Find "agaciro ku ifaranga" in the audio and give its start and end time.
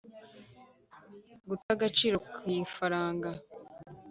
1.75-3.29